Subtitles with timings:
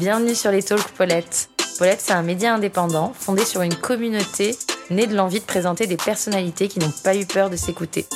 [0.00, 1.50] Bienvenue sur les Talks Paulette.
[1.76, 4.56] Paulette, c'est un média indépendant fondé sur une communauté
[4.88, 8.06] née de l'envie de présenter des personnalités qui n'ont pas eu peur de s'écouter.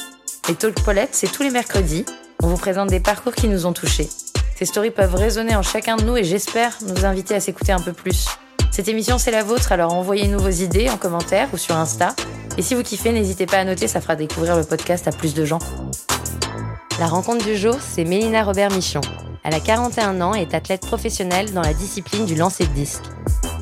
[0.49, 2.07] Les Talks Paulette, c'est tous les mercredis.
[2.43, 4.09] On vous présente des parcours qui nous ont touchés.
[4.57, 7.81] Ces stories peuvent résonner en chacun de nous et j'espère nous inviter à s'écouter un
[7.81, 8.29] peu plus.
[8.71, 12.15] Cette émission, c'est la vôtre, alors envoyez-nous vos idées en commentaire ou sur Insta.
[12.57, 15.35] Et si vous kiffez, n'hésitez pas à noter, ça fera découvrir le podcast à plus
[15.35, 15.59] de gens.
[16.99, 19.03] La rencontre du jour, c'est Mélina Robert-Michon.
[19.45, 23.03] Elle a 41 ans et est athlète professionnelle dans la discipline du lancer de disque.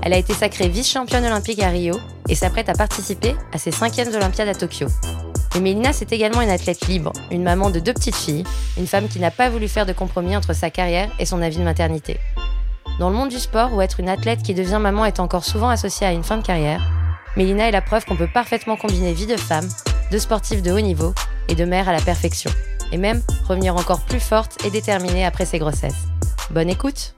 [0.03, 1.97] Elle a été sacrée vice-championne olympique à Rio
[2.29, 4.87] et s'apprête à participer à ses cinquièmes Olympiades à Tokyo.
[5.57, 8.45] Et Mélina, c'est également une athlète libre, une maman de deux petites filles,
[8.79, 11.59] une femme qui n'a pas voulu faire de compromis entre sa carrière et son avis
[11.59, 12.17] de maternité.
[13.01, 15.69] Dans le monde du sport, où être une athlète qui devient maman est encore souvent
[15.69, 16.81] associée à une fin de carrière,
[17.37, 19.69] Mélina est la preuve qu'on peut parfaitement combiner vie de femme,
[20.13, 21.13] de sportive de haut niveau
[21.49, 22.53] et de mère à la perfection
[22.93, 26.07] et même revenir encore plus forte et déterminée après ses grossesses.
[26.51, 27.15] Bonne écoute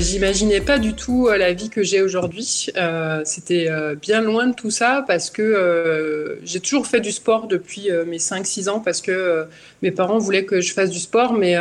[0.00, 2.68] J'imaginais pas du tout euh, la vie que j'ai aujourd'hui.
[2.76, 7.48] Euh, C'était euh, bien loin de tout ça parce que j'ai toujours fait du sport
[7.48, 9.46] depuis mes 5-6 ans parce que
[9.82, 11.56] mes parents voulaient que je fasse du sport, mais,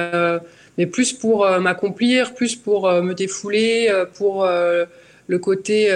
[0.78, 5.92] mais plus pour m'accomplir, plus pour me défouler, pour le côté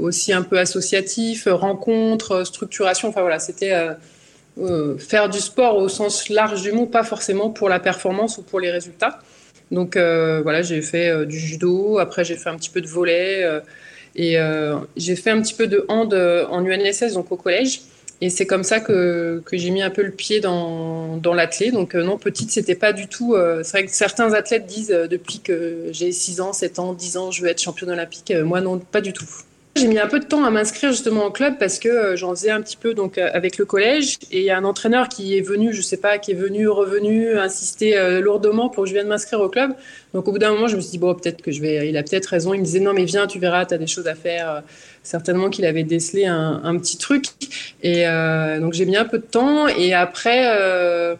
[0.00, 3.08] aussi un peu associatif, rencontre, structuration.
[3.08, 3.74] Enfin voilà, c'était
[4.60, 8.42] euh, faire du sport au sens large du mot, pas forcément pour la performance ou
[8.42, 9.20] pour les résultats.
[9.70, 12.86] Donc euh, voilà, j'ai fait euh, du judo, après j'ai fait un petit peu de
[12.86, 13.46] volet
[14.16, 14.36] et
[14.96, 17.82] j'ai fait un petit peu de hand en UNSS, donc au collège.
[18.20, 21.72] Et c'est comme ça que, que j'ai mis un peu le pied dans, dans l'athlète.
[21.72, 23.36] Donc non, petite, c'était pas du tout...
[23.62, 27.30] c'est vrai que certains athlètes disent depuis que j'ai 6 ans, 7 ans, 10 ans,
[27.30, 28.32] je veux être championne olympique.
[28.44, 29.28] moi non, pas du tout.
[29.78, 32.30] J'ai mis un peu de temps à m'inscrire justement au club parce que euh, j'en
[32.30, 35.08] faisais un petit peu donc euh, avec le collège et il y a un entraîneur
[35.08, 38.88] qui est venu, je sais pas, qui est venu, revenu, insister euh, lourdement pour que
[38.88, 39.72] je vienne m'inscrire au club.
[40.14, 41.96] Donc au bout d'un moment, je me suis dit bon, peut-être que je vais, il
[41.96, 42.54] a peut-être raison.
[42.54, 44.64] Il me disait non mais viens, tu verras, tu as des choses à faire.
[45.04, 47.26] Certainement qu'il avait décelé un, un, petit truc
[47.82, 48.04] et
[48.60, 51.16] donc j'ai mis un peu de temps et après.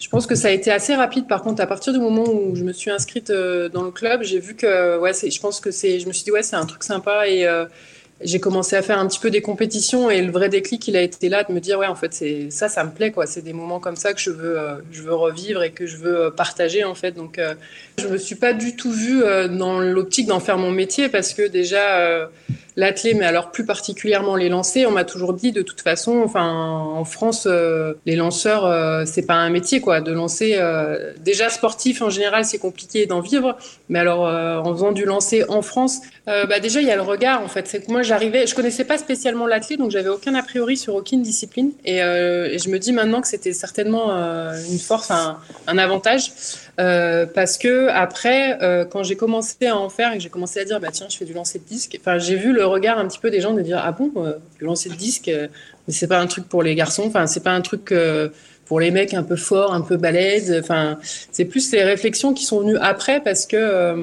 [0.00, 1.26] Je pense que ça a été assez rapide.
[1.26, 4.38] Par contre, à partir du moment où je me suis inscrite dans le club, j'ai
[4.38, 6.84] vu que, ouais, je pense que c'est, je me suis dit, ouais, c'est un truc
[6.84, 7.46] sympa et,
[8.20, 11.02] j'ai commencé à faire un petit peu des compétitions et le vrai déclic, il a
[11.02, 13.26] été là de me dire ouais en fait c'est ça, ça me plaît quoi.
[13.26, 15.96] C'est des moments comme ça que je veux, euh, je veux revivre et que je
[15.96, 17.12] veux euh, partager en fait.
[17.12, 17.54] Donc euh,
[17.98, 21.46] je me suis pas du tout vue dans l'optique d'en faire mon métier parce que
[21.46, 22.28] déjà
[22.76, 26.48] l'athlé, mais alors plus particulièrement les lancers, on m'a toujours dit de toute façon, enfin
[26.48, 27.46] en France,
[28.06, 30.60] les lanceurs, c'est pas un métier quoi, de lancer.
[31.18, 33.56] Déjà sportif en général, c'est compliqué d'en vivre,
[33.88, 36.00] mais alors en faisant du lancer en France,
[36.48, 37.66] bah déjà il y a le regard en fait.
[37.66, 40.94] C'est que moi j'arrivais, je connaissais pas spécialement l'athlète, donc j'avais aucun a priori sur
[40.94, 44.10] aucune discipline, et, et je me dis maintenant que c'était certainement
[44.70, 46.32] une force, un, avantage.
[46.78, 50.60] Euh, parce que après, euh, quand j'ai commencé à en faire et que j'ai commencé
[50.60, 52.98] à dire, bah tiens, je fais du lancer de disque, enfin, j'ai vu le regard
[52.98, 55.92] un petit peu des gens de dire, ah bon, euh, du lancer de disque, mais
[55.92, 57.92] c'est pas un truc pour les garçons, enfin, c'est pas un truc
[58.68, 60.54] pour les mecs un peu forts, un peu balèzes.
[60.60, 60.98] Enfin,
[61.32, 63.94] c'est plus les réflexions qui sont venues après parce que euh,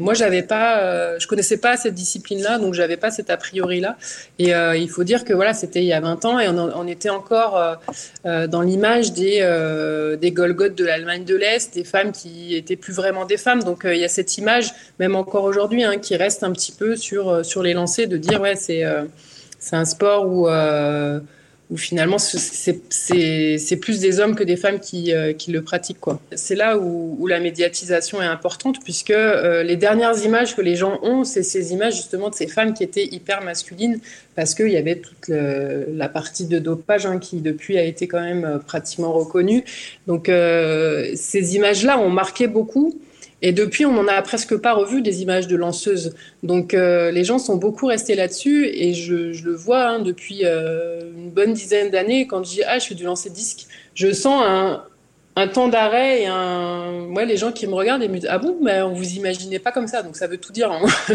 [0.00, 3.96] moi, j'avais pas, euh, je connaissais pas cette discipline-là, donc j'avais pas cet a priori-là.
[4.40, 6.88] Et euh, il faut dire que voilà, c'était il y a 20 ans et on,
[6.88, 7.78] était encore
[8.24, 9.38] dans l'image des
[10.20, 13.62] des de l'Allemagne de l'Est, des femmes qui étaient plus vraiment des femmes.
[13.62, 16.96] Donc il y a cette image, même encore aujourd'hui, hein, qui reste un petit peu
[16.96, 18.84] sur sur les lancers, de dire ouais, c'est
[19.58, 20.48] c'est un sport où
[21.70, 26.00] où finalement c'est plus des hommes que des femmes qui, euh, qui le pratiquent.
[26.00, 26.18] quoi.
[26.34, 30.76] C'est là où, où, la médiatisation est importante, puisque euh, les dernières images que les
[30.76, 34.00] gens ont, c'est ces images justement de ces femmes qui étaient hyper masculines,
[34.34, 38.08] parce qu'il y avait toute le, la partie de dopage hein, qui depuis a été
[38.08, 39.64] quand même euh, pratiquement reconnue.
[40.06, 40.30] Donc
[41.14, 42.98] ces images-là ont marqué beaucoup.
[43.40, 46.14] Et depuis, on n'en a presque pas revu des images de lanceuses.
[46.42, 50.40] Donc euh, les gens sont beaucoup restés là-dessus et je, je, le vois hein, depuis
[50.44, 52.26] euh, une bonne dizaine d'années.
[52.26, 54.82] Quand je dis ah je fais du lancer disque, je sens un,
[55.38, 58.38] un temps d'arrêt et un ouais, les gens qui me regardent et me disent ah
[58.38, 60.70] bon mais on vous imaginez pas comme ça donc ça veut tout dire.
[60.72, 60.84] Hein.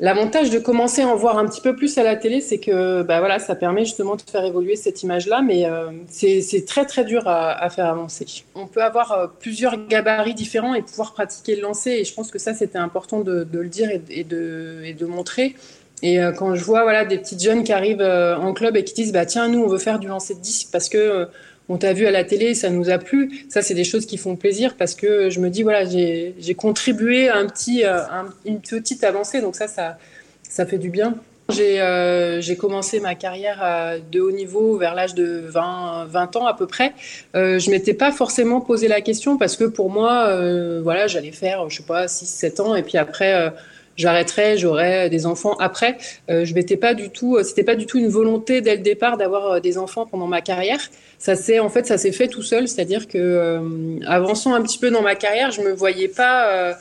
[0.00, 3.02] L'avantage de commencer à en voir un petit peu plus à la télé, c'est que
[3.02, 7.04] bah voilà, ça permet justement de faire évoluer cette image-là, mais euh, c'est très très
[7.04, 8.24] dur à, faire avancer.
[8.54, 12.30] On peut avoir euh, plusieurs gabarits différents et pouvoir pratiquer le lancer, et je pense
[12.30, 15.56] que ça c'était important de, le dire et, de, montrer.
[16.02, 18.94] Et euh, quand je vois voilà des petites jeunes qui arrivent en club et qui
[18.94, 21.26] disent bah tiens nous on veut faire du lancer de disque parce que
[21.68, 23.44] on t'a vu à la télé, ça nous a plu.
[23.48, 27.28] Ça, c'est des choses qui font plaisir parce que je me dis, voilà, j'ai contribué
[27.28, 29.40] à un petit, un, une petite avancée.
[29.40, 29.98] Donc ça, ça,
[30.42, 31.14] ça fait du bien.
[31.50, 36.52] J'ai euh, commencé ma carrière de haut niveau vers l'âge de 20, 20 ans à
[36.52, 36.92] peu près.
[37.34, 41.32] Euh, je m'étais pas forcément posé la question parce que pour moi, euh, voilà, j'allais
[41.32, 43.50] faire, je sais pas, 6, 7 ans et puis après,
[43.98, 45.98] euh, j'arrêterais, j'aurais des enfants après.
[46.30, 49.16] Euh, je m'étais pas du tout, c'était pas du tout une volonté dès le départ
[49.16, 50.80] d'avoir des enfants pendant ma carrière.
[51.18, 54.90] Ça s'est, en fait, ça s'est fait tout seul, c'est-à-dire que avançant un petit peu
[54.90, 56.76] dans ma carrière, je me voyais pas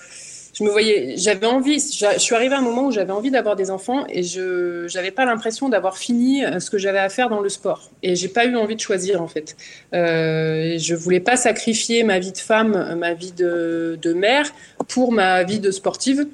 [0.57, 3.55] je me voyais, j'avais envie, je suis arrivée à un moment où j'avais envie d'avoir
[3.55, 7.29] des enfants et je n'avais pas l'impression d'avoir fini euh, ce que j'avais à faire
[7.29, 7.91] dans le sport.
[8.01, 9.55] Et j'ai pas eu envie de choisir en fait.
[9.93, 14.51] Euh, je voulais pas sacrifier ma vie de femme, ma vie de mère
[14.87, 16.25] pour ma vie de sportive.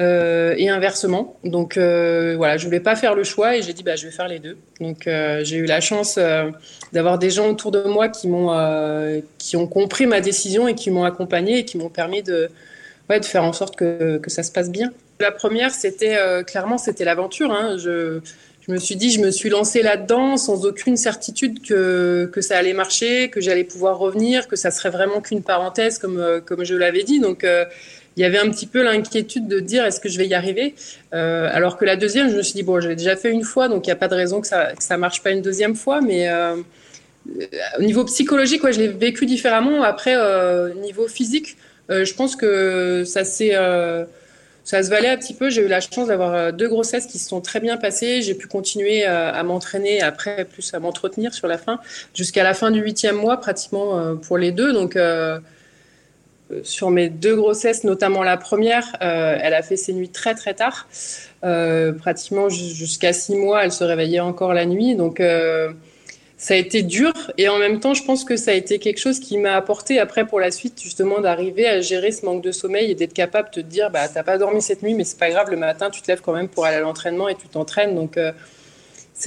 [0.00, 1.36] Euh, et inversement.
[1.44, 4.12] Donc euh, voilà, je voulais pas faire le choix et j'ai dit bah je vais
[4.12, 4.56] faire les deux.
[4.80, 6.18] Donc euh, j'ai eu la chance
[6.92, 8.50] d'avoir des gens autour de moi qui m'ont
[9.36, 12.48] qui ont compris ma décision et qui m'ont accompagné et qui m'ont permis de
[13.10, 14.92] de faire en sorte que, que, ça se passe bien.
[15.18, 17.50] La première, c'était clairement, c'était l'aventure.
[17.50, 17.76] Hein.
[17.76, 18.20] Je,
[18.60, 22.56] je, me suis dit, je me suis lancée là-dedans sans aucune certitude que, que ça
[22.56, 26.76] allait marcher, que j'allais pouvoir revenir, que ça serait vraiment qu'une parenthèse, comme, comme je
[26.76, 27.18] l'avais dit.
[27.18, 27.44] Donc,
[28.20, 30.74] il y avait un petit peu l'inquiétude de dire est-ce que je vais y arriver?
[31.14, 33.68] Euh, Alors que la deuxième, je me suis dit, bon, j'ai déjà fait une fois,
[33.68, 36.02] donc il n'y a pas de raison que ça ne marche pas une deuxième fois.
[36.02, 36.56] Mais euh,
[37.78, 39.82] au niveau psychologique, je l'ai vécu différemment.
[39.82, 41.56] Après, euh, niveau physique,
[41.90, 44.04] euh, je pense que ça euh,
[44.64, 45.48] ça se valait un petit peu.
[45.48, 48.20] J'ai eu la chance d'avoir euh, deux grossesses qui se sont très bien passées.
[48.20, 51.80] J'ai pu continuer à, m'entraîner, après plus à m'entretenir sur la fin,
[52.14, 54.72] jusqu'à la fin du huitième mois pratiquement pour les deux.
[54.72, 54.96] Donc
[56.62, 60.88] sur mes deux grossesses, notamment la première, elle a fait ses nuits très très tard,
[61.40, 63.64] pratiquement jusqu'à six mois.
[63.64, 65.22] Elle se réveillait encore la nuit, donc
[66.36, 67.12] ça a été dur.
[67.36, 69.98] Et en même temps, je pense que ça a été quelque chose qui m'a apporté
[69.98, 73.50] après pour la suite justement d'arriver à gérer ce manque de sommeil et d'être capable
[73.50, 75.90] de te dire bah t'as pas dormi cette nuit mais c'est pas grave le matin
[75.90, 77.94] tu te lèves quand même pour aller à l'entraînement et tu t'entraînes.
[77.94, 78.18] Donc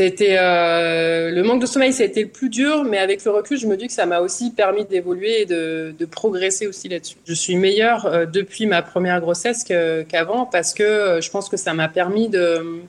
[0.02, 3.32] été euh, le manque de sommeil ça a été le plus dur mais avec le
[3.32, 6.90] recul je me dis que ça m'a aussi permis d'évoluer et de, de, progresser aussi
[6.90, 7.18] là-dessus.
[7.26, 11.58] Je suis meilleure euh, depuis ma première grossesse qu'avant parce que euh, je pense que
[11.58, 12.82] ça m'a permis de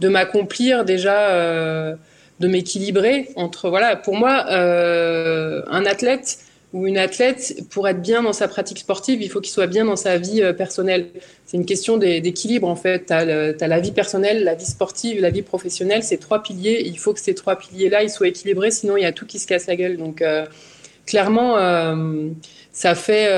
[0.00, 1.94] de m'accomplir déjà euh,
[2.40, 6.38] de m'équilibrer entre voilà pour moi euh, un athlète
[6.72, 9.84] ou une athlète pour être bien dans sa pratique sportive il faut qu'il soit bien
[9.84, 11.08] dans sa vie euh, personnelle.
[11.44, 13.06] C'est une question d'équilibre en fait.
[13.06, 13.24] Tu as,
[13.68, 16.82] la vie personnelle la vie sportive la vie professionnelle c'est trois piliers.
[16.86, 19.26] Il faut que ces trois piliers là ils soient équilibrés sinon il y a tout
[19.26, 19.98] qui se casse la gueule.
[19.98, 20.46] Donc euh,
[21.06, 22.28] clairement euh,
[22.72, 23.28] ça fait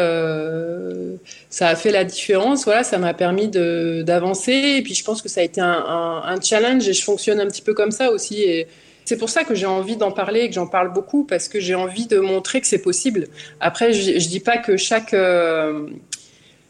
[1.51, 2.65] ça a fait la différence.
[2.65, 4.53] Voilà ça m'a permis d'avancer.
[4.79, 7.63] Et puis je pense que ça a été un, challenge et je fonctionne un petit
[7.63, 8.65] peu comme ça aussi
[9.05, 11.61] c'est pour ça que j'ai envie d'en parler et que j'en parle beaucoup parce que
[11.61, 13.29] j'ai envie de montrer que c'est possible.
[13.61, 15.89] Après, je, je dis pas que chaque euh,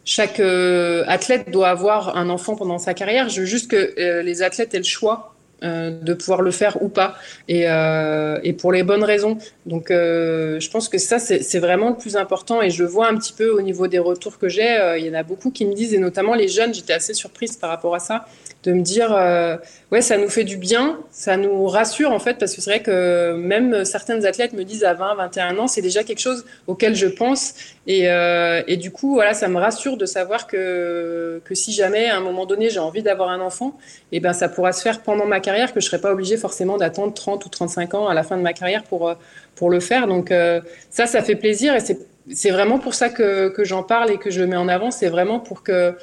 [0.04, 3.28] chaque euh, athlète doit avoir un enfant pendant sa carrière.
[3.28, 5.33] Je veux juste que euh, les athlètes aient le choix
[5.64, 7.14] de pouvoir le faire ou pas
[7.49, 9.38] et, euh, pour les bonnes raisons.
[9.66, 13.08] Donc, euh, je pense que ça c'est vraiment le plus important et je le vois
[13.08, 14.96] un petit peu au niveau des retours que j'ai.
[14.99, 16.75] il y en a beaucoup qui me disent et notamment les jeunes.
[16.75, 18.26] J'étais assez surprise par rapport à ça
[18.64, 19.56] de me dire euh,
[19.93, 22.82] ouais ça nous fait du bien, ça nous rassure en fait parce que c'est vrai
[22.82, 26.94] que même certaines athlètes me disent à 20, 21 ans c'est déjà quelque chose auquel
[26.94, 27.55] je pense
[27.86, 32.06] et, euh, et du coup voilà ça me rassure de savoir que que si jamais
[32.06, 33.76] à un moment donné j'ai envie d'avoir un enfant
[34.10, 36.36] et eh ben ça pourra se faire pendant ma carrière que je serai pas obligée
[36.36, 39.14] forcément d'attendre 30 ou 35 ans à la fin de ma carrière pour
[39.54, 40.06] pour le faire.
[40.06, 40.60] Donc euh,
[40.90, 41.98] ça ça fait plaisir et c'est
[42.32, 44.90] c'est vraiment pour ça que, que j'en parle et que je le mets en avant.
[44.90, 45.94] C'est vraiment pour que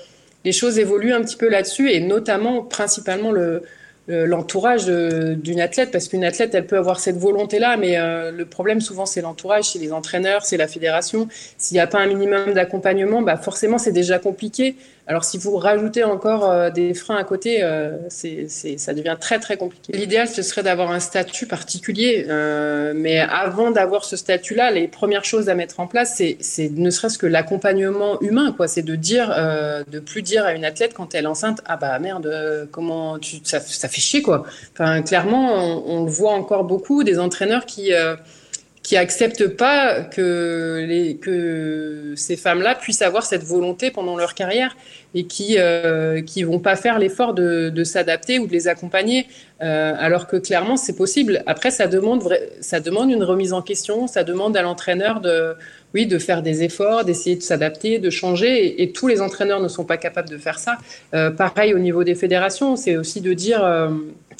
[0.45, 3.63] les choses évoluent un petit peu là-dessus et notamment principalement le
[4.07, 8.45] l'entourage d'une athlète parce qu'une athlète elle peut avoir cette volonté là mais euh, le
[8.45, 11.27] problème souvent c'est l'entourage c'est les entraîneurs c'est la fédération.
[11.57, 14.75] S'il n'y a pas un minimum d'accompagnement bah forcément c'est déjà compliqué
[15.07, 19.39] alors si vous rajoutez encore euh, des freins à côté, euh, c'est, ça devient très
[19.39, 19.93] très compliqué.
[19.93, 25.25] L'idéal ce serait d'avoir un statut particulier, euh, mais avant d'avoir ce statut-là, les premières
[25.25, 28.55] choses à mettre en place, c'est, ne serait-ce que l'accompagnement humain.
[28.67, 29.29] C'est de dire,
[29.89, 33.59] de plus dire à une athlète quand elle est enceinte, ah bah merde, comment ça,
[33.59, 34.43] fait chier quoi.
[34.73, 35.55] Enfin clairement,
[35.87, 37.91] on, le voit encore beaucoup des entraîneurs qui
[38.83, 40.87] qui acceptent pas que,
[42.15, 44.75] ces femmes-là puissent avoir cette volonté pendant leur carrière
[45.13, 49.27] et qui euh, qui vont pas faire l'effort de, s'adapter ou de les accompagner
[49.61, 51.43] euh, alors que clairement c'est possible.
[51.45, 52.27] Après ça demande
[52.59, 55.53] ça demande une remise en question ça demande à l'entraîneur de
[55.93, 59.59] oui de faire des efforts d'essayer de s'adapter de changer et, et, tous les entraîneurs
[59.61, 60.77] ne sont pas capables de faire ça.
[61.13, 63.89] Euh, pareil au niveau des fédérations c'est aussi de dire euh,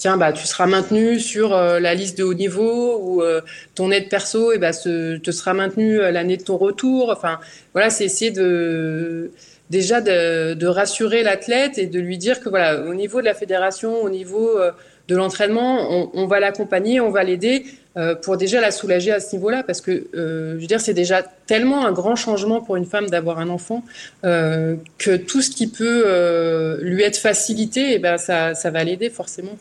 [0.01, 3.41] tiens bah tu seras maintenu sur euh, la liste de haut niveau ou euh,
[3.75, 7.39] ton aide perso et bah, te sera maintenu l'année de ton retour enfin
[7.73, 9.31] voilà c'est essayer de
[9.71, 14.03] déjà de, rassurer l'athlète et de lui dire que voilà, au niveau de la fédération,
[14.03, 14.71] au niveau euh,
[15.07, 17.65] de l'entraînement, on, va l'accompagner, on va l'aider
[17.97, 20.93] euh, pour déjà la soulager à ce niveau-là, parce que euh, je veux dire, c'est
[20.93, 23.83] déjà tellement un grand changement pour une femme d'avoir un enfant
[24.23, 29.57] que tout ce qui peut lui être facilité, eh ben ça, ça va l'aider forcément.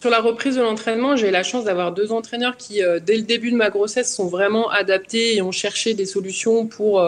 [0.00, 3.50] Sur la reprise de l'entraînement, j'ai la chance d'avoir deux entraîneurs qui, dès le début
[3.50, 7.02] de ma grossesse, sont vraiment adaptés et ont cherché des solutions pour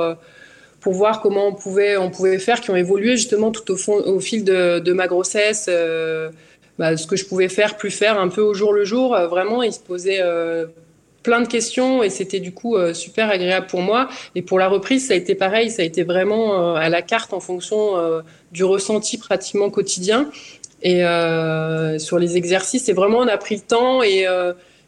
[0.83, 3.95] pour voir comment on pouvait, on pouvait faire, qui ont évolué justement tout au, fond,
[3.95, 6.31] au fil de, ma grossesse, euh,
[6.79, 9.15] bah, ce que je pouvais faire, plus faire, un peu au jour le jour.
[9.15, 10.67] Euh, vraiment, ils se posaient euh,
[11.23, 14.09] plein de questions et c'était du coup super agréable pour moi.
[14.35, 17.33] Et pour la reprise, ça a été pareil, ça a été vraiment à la carte
[17.33, 17.95] en fonction
[18.51, 20.29] du ressenti pratiquement quotidien.
[20.83, 21.03] Et
[21.99, 24.27] sur les exercices, c'est vraiment on a pris le temps et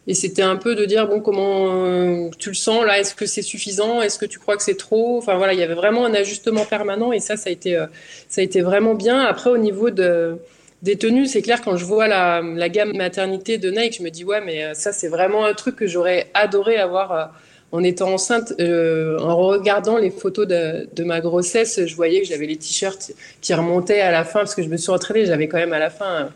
[0.07, 3.25] et c'était un peu de dire bon comment euh, tu le sens là est-ce que
[3.27, 4.03] c'est suffisant?
[4.03, 5.17] Est-ce que tu crois que c'est trop?
[5.19, 7.87] Enfin voilà il y avait vraiment un ajustement permanent et ça ça a été euh,
[8.29, 9.21] ça a été vraiment bien.
[9.21, 10.37] Après au niveau de
[10.83, 14.25] des tenues c'est clair quand je vois la, gamme maternité de Nike je me dis
[14.25, 17.33] ouais mais euh, ça c'est vraiment un truc que j'aurais adoré avoir
[17.75, 22.57] en étant enceinte en regardant les photos de, ma grossesse je voyais que j'avais les
[22.57, 25.73] t-shirts qui remontaient à la fin parce que je me suis entraînée j'avais quand même
[25.73, 26.31] à la fin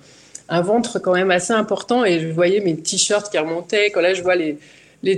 [0.49, 3.90] un ventre quand même assez important et je voyais mes t-shirts qui remontaient.
[3.90, 4.59] Quand là, je vois les,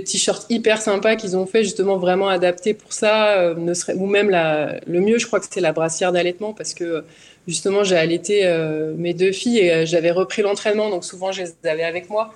[0.03, 4.99] t-shirts hyper sympas qu'ils ont fait, justement vraiment adaptés pour ça, euh, ou même le
[4.99, 7.03] mieux, je crois que c'est la brassière d'allaitement parce que
[7.47, 11.43] justement, j'ai allaité euh, mes deux filles et euh, j'avais repris l'entraînement, donc souvent, je
[11.43, 12.33] les avais avec moi.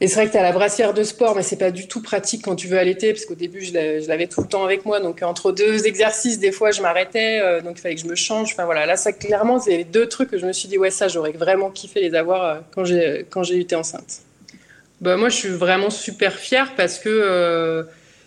[0.00, 2.02] Et c'est vrai que tu as la brassière de sport, mais c'est pas du tout
[2.02, 3.72] pratique quand tu veux allaiter, parce qu'au début, je
[4.08, 4.98] l'avais tout le temps avec moi.
[4.98, 8.16] Donc, entre deux exercices, des fois, je m'arrêtais, euh, donc il fallait que je me
[8.16, 8.52] change.
[8.52, 11.06] Enfin, voilà, là, ça, clairement, c'est deux trucs que je me suis dit, ouais, ça,
[11.06, 14.22] j'aurais vraiment kiffé les avoir euh, quand j'ai quand j'ai été enceinte.
[15.00, 17.08] Bah, moi, je suis vraiment super fière parce que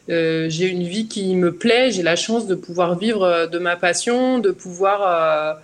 [0.10, 3.76] euh, j'ai une vie qui me plaît, j'ai la chance de pouvoir vivre de ma
[3.76, 5.60] passion, de pouvoir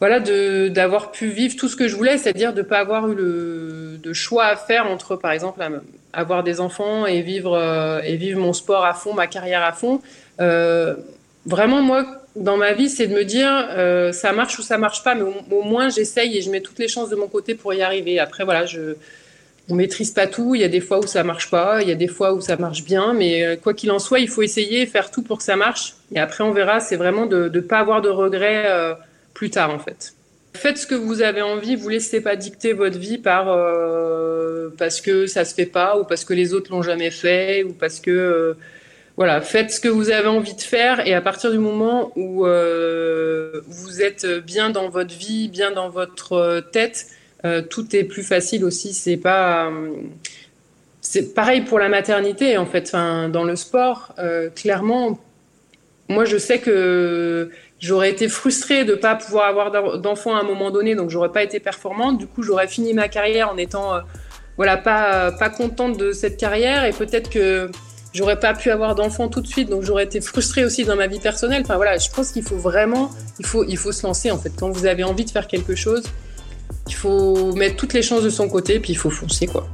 [0.00, 3.14] voilà, d'avoir pu vivre tout ce que je voulais, c'est-à-dire de ne pas avoir eu
[3.14, 5.62] le de choix à faire entre, par exemple,
[6.12, 9.72] avoir des enfants et vivre, euh, et vivre mon sport à fond, ma carrière à
[9.72, 10.00] fond.
[10.40, 10.94] Euh,
[11.46, 15.02] vraiment, moi, dans ma vie, c'est de me dire, euh, ça marche ou ça marche
[15.02, 17.72] pas, mais au, moins j'essaye et je mets toutes les chances de mon côté pour
[17.72, 18.18] y arriver.
[18.18, 18.94] Après, voilà, je
[19.68, 20.54] ne maîtrise pas tout.
[20.54, 22.42] Il y a des fois où ça marche pas, il y a des fois où
[22.42, 25.44] ça marche bien, mais quoi qu'il en soit, il faut essayer, faire tout pour que
[25.44, 25.94] ça marche.
[26.14, 26.80] Et après, on verra.
[26.80, 28.66] C'est vraiment de ne pas avoir de regrets
[29.34, 30.14] plus tard en fait.
[30.56, 35.00] Faites ce que vous avez envie, vous laissez pas dicter votre vie par euh, parce
[35.00, 37.98] que ça se fait pas ou parce que les autres l'ont jamais fait ou parce
[37.98, 38.54] que euh,
[39.16, 42.46] voilà, faites ce que vous avez envie de faire et à partir du moment où
[42.46, 47.08] euh, vous êtes bien dans votre vie, bien dans votre tête,
[47.68, 48.94] tout est plus facile aussi.
[48.94, 49.70] C'est pas
[51.00, 52.92] c'est pareil pour la maternité en fait.
[52.92, 54.14] Dans le sport,
[54.56, 55.20] clairement,
[56.08, 57.50] moi je sais que
[57.84, 61.30] J'aurais été frustrée de ne pas pouvoir avoir d'enfants à un moment donné, donc j'aurais
[61.30, 62.16] pas été performante.
[62.16, 64.00] Du coup, j'aurais fini ma carrière en étant, euh,
[64.56, 67.70] voilà, pas pas contente de cette carrière et peut-être que
[68.14, 71.08] j'aurais pas pu avoir d'enfants tout de suite, donc j'aurais été frustrée aussi dans ma
[71.08, 71.60] vie personnelle.
[71.62, 74.52] Enfin voilà, je pense qu'il faut vraiment, il faut il faut se lancer en fait.
[74.58, 76.04] Quand vous avez envie de faire quelque chose,
[76.86, 79.68] il faut mettre toutes les chances de son côté, puis il faut foncer quoi.